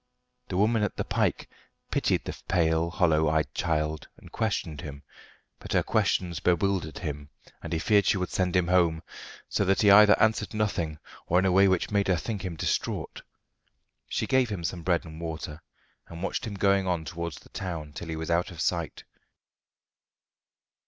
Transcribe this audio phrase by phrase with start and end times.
[0.47, 1.47] The woman at the 'pike
[1.91, 5.03] pitied the pale, hollow eyed child, and questioned him;
[5.59, 7.29] but her questions bewildered him,
[7.61, 9.03] and he feared she would send him home,
[9.47, 12.55] so that he either answered nothing, or in a way which made her think him
[12.55, 13.21] distraught.
[14.07, 15.61] She gave him some bread and water,
[16.07, 19.03] and watched him going on towards the town till he was out of sight.